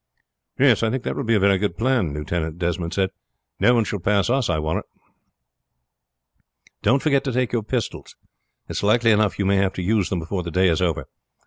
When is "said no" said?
2.95-3.75